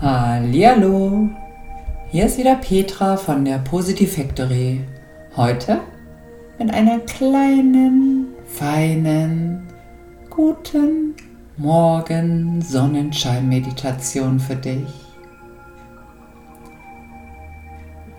[0.00, 1.28] Hallihallo,
[2.10, 4.80] hier ist wieder Petra von der Positive Factory.
[5.36, 5.80] Heute
[6.58, 9.68] mit einer kleinen, feinen,
[10.30, 11.14] guten
[11.58, 14.88] Morgen Sonnenschein-Meditation für dich.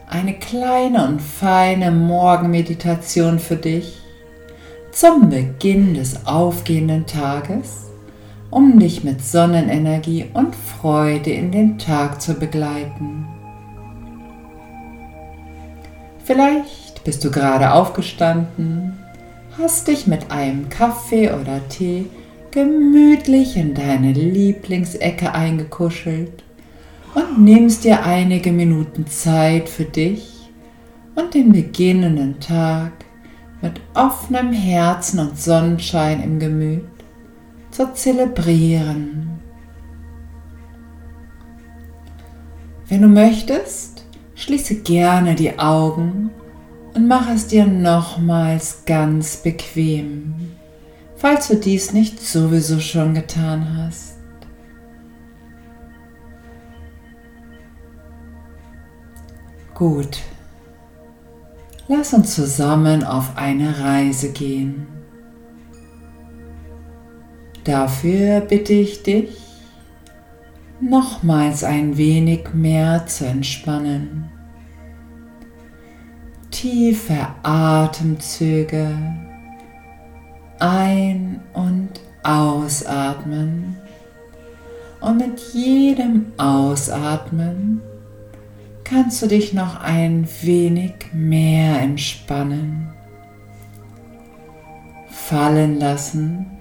[0.08, 3.98] Eine kleine und feine Morgenmeditation für dich
[4.92, 7.91] zum Beginn des aufgehenden Tages
[8.52, 13.26] um dich mit Sonnenenergie und Freude in den Tag zu begleiten.
[16.24, 19.00] Vielleicht bist du gerade aufgestanden,
[19.58, 22.06] hast dich mit einem Kaffee oder Tee
[22.52, 26.44] gemütlich in deine Lieblingsecke eingekuschelt
[27.16, 30.50] und nimmst dir einige Minuten Zeit für dich
[31.16, 32.92] und den beginnenden Tag
[33.62, 36.91] mit offenem Herzen und Sonnenschein im Gemüt
[37.72, 39.40] zu zelebrieren.
[42.88, 44.06] Wenn du möchtest,
[44.36, 46.30] schließe gerne die Augen
[46.94, 50.52] und mach es dir nochmals ganz bequem,
[51.16, 54.18] falls du dies nicht sowieso schon getan hast.
[59.74, 60.20] Gut,
[61.88, 65.01] lass uns zusammen auf eine Reise gehen.
[67.64, 69.38] Dafür bitte ich dich,
[70.80, 74.32] nochmals ein wenig mehr zu entspannen.
[76.50, 78.98] Tiefe Atemzüge
[80.60, 81.90] ein- und
[82.24, 83.78] ausatmen.
[85.00, 87.82] Und mit jedem Ausatmen
[88.84, 92.94] kannst du dich noch ein wenig mehr entspannen.
[95.10, 96.61] Fallen lassen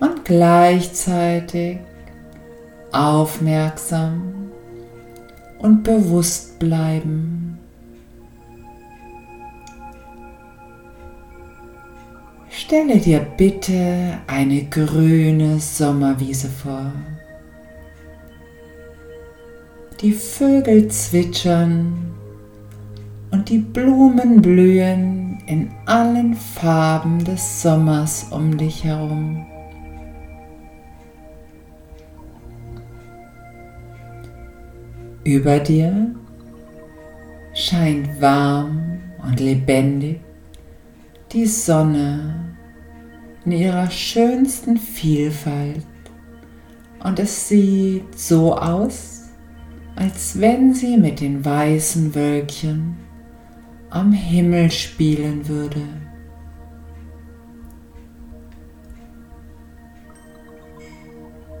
[0.00, 1.78] und gleichzeitig
[2.92, 4.50] aufmerksam
[5.58, 7.58] und bewusst bleiben.
[12.50, 16.92] Stelle dir bitte eine grüne Sommerwiese vor.
[20.00, 22.12] Die Vögel zwitschern
[23.30, 29.47] und die Blumen blühen in allen Farben des Sommers um dich herum.
[35.28, 36.14] Über dir
[37.52, 40.20] scheint warm und lebendig
[41.32, 42.56] die Sonne
[43.44, 45.84] in ihrer schönsten Vielfalt
[47.04, 49.24] und es sieht so aus,
[49.96, 52.96] als wenn sie mit den weißen Wölkchen
[53.90, 55.82] am Himmel spielen würde.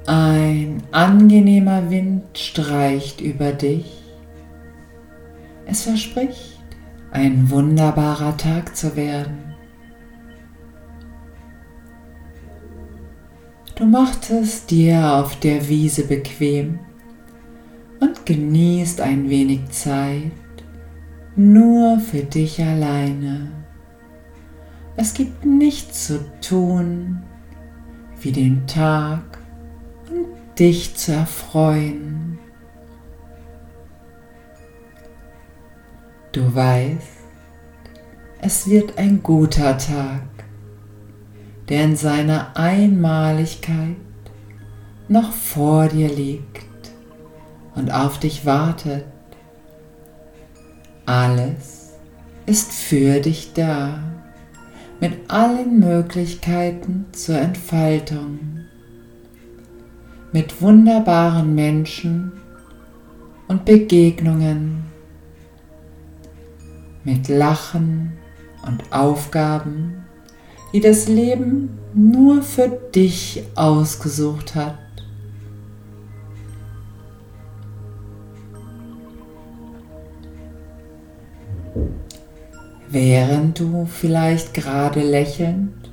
[0.08, 3.84] Ein angenehmer Wind streicht über dich.
[5.66, 6.64] Es verspricht,
[7.10, 9.54] ein wunderbarer Tag zu werden.
[13.74, 16.78] Du machtest dir auf der Wiese bequem
[18.00, 20.32] und genießt ein wenig Zeit
[21.36, 23.52] nur für dich alleine.
[24.96, 27.24] Es gibt nichts zu tun,
[28.22, 29.37] wie den Tag
[30.58, 32.38] dich zu erfreuen.
[36.32, 37.18] Du weißt,
[38.40, 40.22] es wird ein guter Tag,
[41.68, 43.96] der in seiner Einmaligkeit
[45.08, 46.92] noch vor dir liegt
[47.74, 49.06] und auf dich wartet.
[51.06, 51.94] Alles
[52.46, 54.00] ist für dich da,
[55.00, 58.38] mit allen Möglichkeiten zur Entfaltung
[60.32, 62.32] mit wunderbaren Menschen
[63.48, 64.84] und Begegnungen,
[67.04, 68.12] mit Lachen
[68.66, 70.04] und Aufgaben,
[70.72, 74.78] die das Leben nur für dich ausgesucht hat.
[82.90, 85.90] Während du vielleicht gerade lächelnd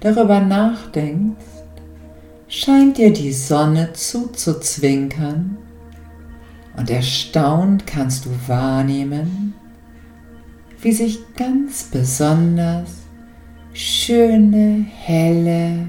[0.00, 1.57] darüber nachdenkst,
[2.48, 5.58] scheint dir die Sonne zuzuzwinkern
[6.76, 9.54] und erstaunt kannst du wahrnehmen,
[10.80, 12.90] wie sich ganz besonders
[13.72, 15.88] schöne, helle,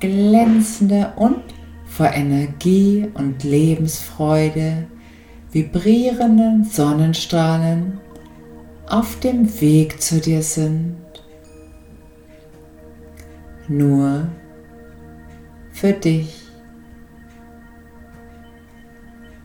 [0.00, 1.42] glänzende und
[1.86, 4.86] vor Energie und Lebensfreude
[5.50, 8.00] vibrierenden Sonnenstrahlen
[8.88, 10.96] auf dem Weg zu dir sind.
[13.68, 14.28] Nur
[15.82, 16.28] für dich.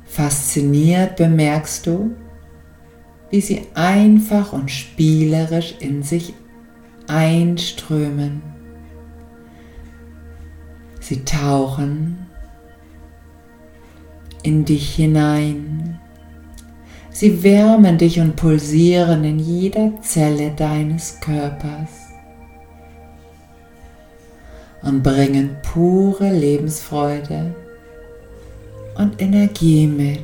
[0.05, 2.11] Fasziniert bemerkst du,
[3.31, 6.35] wie sie einfach und spielerisch in sich
[7.07, 8.43] einströmen.
[10.99, 12.27] Sie tauchen
[14.43, 15.99] in dich hinein.
[17.09, 22.06] Sie wärmen dich und pulsieren in jeder Zelle deines Körpers
[24.87, 27.53] und bringen pure Lebensfreude
[28.95, 30.19] und Energie mit.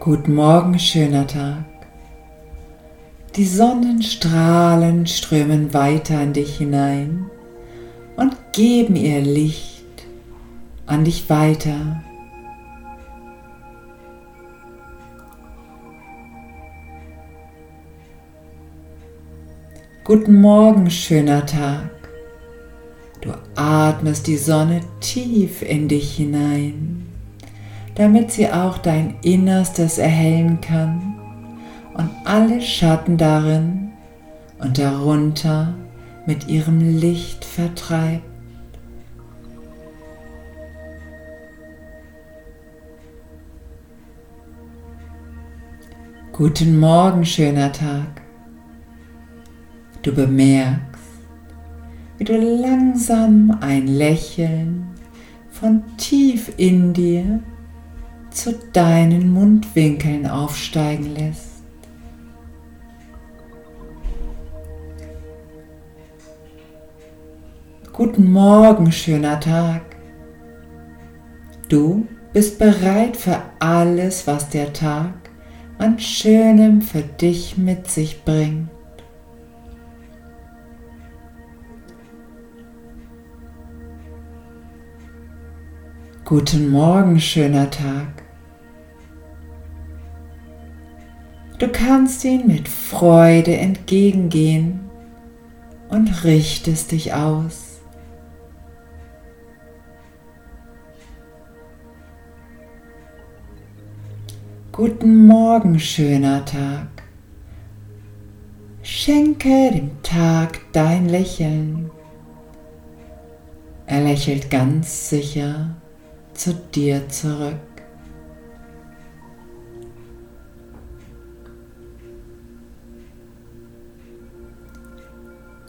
[0.00, 1.64] Guten Morgen, schöner Tag.
[3.36, 7.30] Die Sonnenstrahlen strömen weiter in dich hinein
[8.16, 9.84] und geben ihr Licht
[10.86, 12.02] an dich weiter.
[20.04, 21.88] Guten Morgen, schöner Tag.
[23.20, 27.06] Du atmest die Sonne tief in dich hinein,
[27.94, 31.14] damit sie auch dein Innerstes erhellen kann
[31.94, 33.92] und alle Schatten darin
[34.58, 35.72] und darunter
[36.26, 38.24] mit ihrem Licht vertreibt.
[46.32, 48.21] Guten Morgen, schöner Tag.
[50.02, 50.82] Du bemerkst,
[52.18, 54.88] wie du langsam ein Lächeln
[55.48, 57.40] von tief in dir
[58.30, 61.62] zu deinen Mundwinkeln aufsteigen lässt.
[67.92, 69.82] Guten Morgen, schöner Tag.
[71.68, 75.14] Du bist bereit für alles, was der Tag
[75.78, 78.68] an Schönem für dich mit sich bringt.
[86.24, 88.22] Guten Morgen, schöner Tag.
[91.58, 94.88] Du kannst ihn mit Freude entgegengehen
[95.88, 97.80] und richtest dich aus.
[104.70, 106.86] Guten Morgen, schöner Tag.
[108.84, 111.90] Schenke dem Tag dein Lächeln.
[113.86, 115.81] Er lächelt ganz sicher
[116.42, 117.54] zu dir zurück.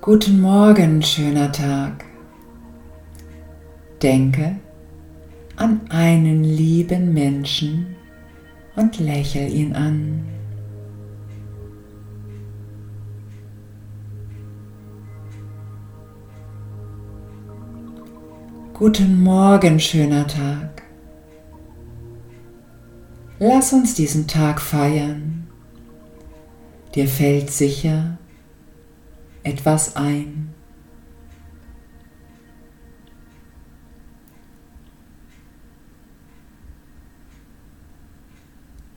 [0.01, 2.05] Guten Morgen, schöner Tag.
[4.01, 4.55] Denke
[5.57, 7.95] an einen lieben Menschen
[8.75, 10.25] und lächel ihn an.
[18.85, 20.83] Guten Morgen, schöner Tag.
[23.39, 25.47] Lass uns diesen Tag feiern.
[26.93, 28.17] Dir fällt sicher
[29.43, 30.53] etwas ein.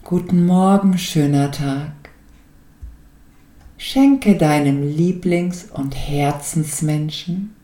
[0.02, 1.92] Guten Morgen, schöner Tag.
[3.78, 7.54] Schenke deinem Lieblings- und Herzensmenschen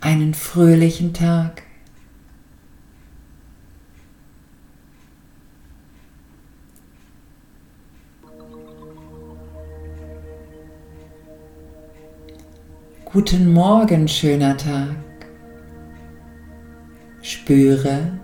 [0.00, 1.62] einen fröhlichen Tag.
[13.04, 14.96] Guten Morgen, schöner Tag.
[17.22, 18.18] Spüre,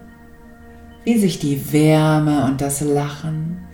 [1.05, 3.67] wie sich die Wärme und das Lachen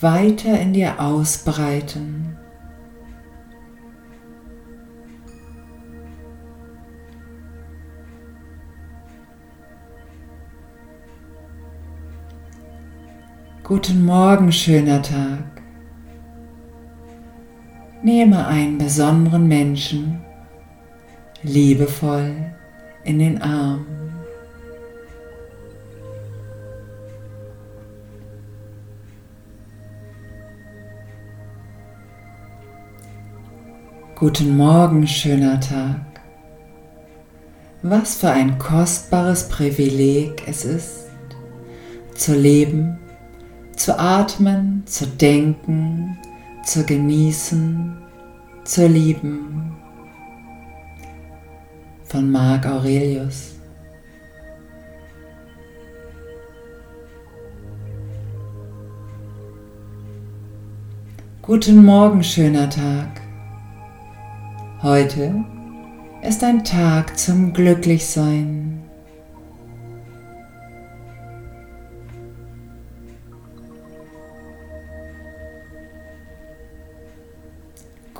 [0.00, 2.39] weiter in dir ausbreiten.
[13.70, 15.62] Guten Morgen, schöner Tag.
[18.02, 20.22] Nehme einen besonderen Menschen
[21.44, 22.34] liebevoll
[23.04, 23.86] in den Arm.
[34.16, 36.20] Guten Morgen, schöner Tag.
[37.82, 41.04] Was für ein kostbares Privileg es ist,
[42.16, 42.99] zu leben
[43.90, 46.16] zu atmen, zu denken,
[46.62, 47.96] zu genießen,
[48.62, 49.72] zu lieben.
[52.04, 53.56] Von Marc Aurelius.
[61.42, 63.20] Guten Morgen, schöner Tag.
[64.82, 65.34] Heute
[66.22, 68.79] ist ein Tag zum Glücklichsein.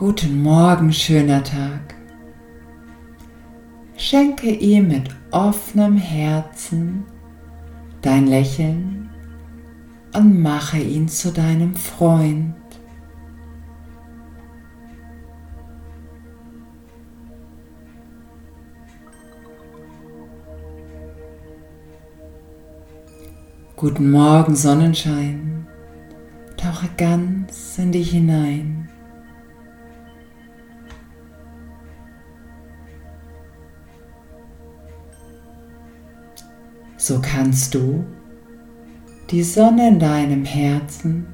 [0.01, 1.95] Guten Morgen, schöner Tag.
[3.99, 7.05] Schenke ihm mit offenem Herzen
[8.01, 9.11] dein Lächeln
[10.15, 12.55] und mache ihn zu deinem Freund.
[23.77, 25.67] Guten Morgen, Sonnenschein.
[26.57, 28.90] Tauche ganz in dich hinein.
[37.11, 38.05] So kannst du
[39.33, 41.27] die Sonne in deinem Herzen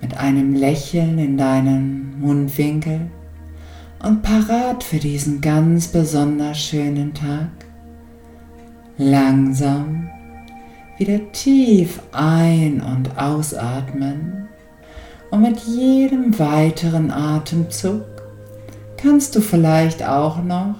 [0.00, 3.10] mit einem Lächeln in deinem Mundwinkel
[4.02, 7.50] und parat für diesen ganz besonders schönen Tag
[8.96, 10.08] langsam
[10.96, 14.48] wieder tief ein- und ausatmen.
[15.30, 18.06] Und mit jedem weiteren Atemzug
[18.96, 20.76] kannst du vielleicht auch noch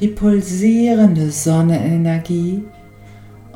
[0.00, 2.64] die pulsierende Sonnenenergie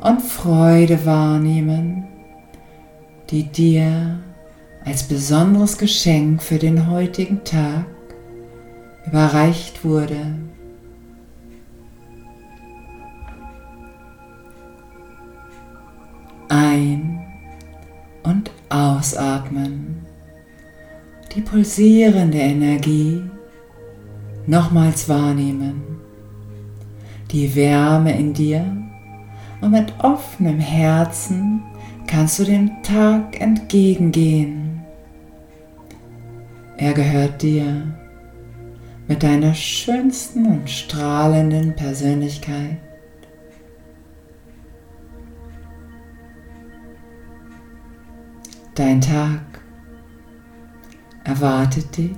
[0.03, 2.03] und Freude wahrnehmen,
[3.29, 4.19] die dir
[4.83, 7.85] als besonderes Geschenk für den heutigen Tag
[9.07, 10.35] überreicht wurde.
[16.49, 17.21] Ein-
[18.23, 20.05] und ausatmen.
[21.33, 23.23] Die pulsierende Energie
[24.47, 25.81] nochmals wahrnehmen.
[27.31, 28.83] Die Wärme in dir
[29.63, 31.63] und mit offenem Herzen
[32.05, 34.81] kannst du dem Tag entgegengehen.
[36.75, 37.87] Er gehört dir
[39.07, 42.77] mit deiner schönsten und strahlenden Persönlichkeit.
[48.75, 49.39] Dein Tag
[51.23, 52.11] erwartet dich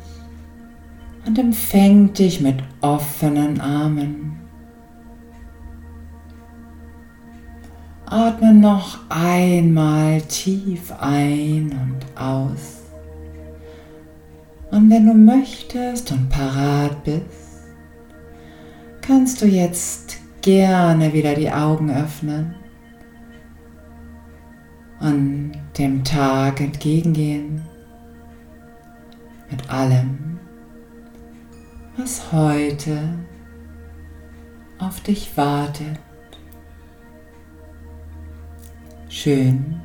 [1.28, 4.45] und empfängt dich mit offenen Armen.
[8.08, 12.84] Atme noch einmal tief ein und aus.
[14.70, 17.64] Und wenn du möchtest und parat bist,
[19.02, 22.54] kannst du jetzt gerne wieder die Augen öffnen
[25.00, 27.64] und dem Tag entgegengehen
[29.50, 30.40] mit allem,
[31.98, 32.98] was heute
[34.78, 36.05] auf dich wartet.
[39.18, 39.80] Schön,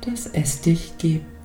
[0.00, 1.37] dass es dich gibt.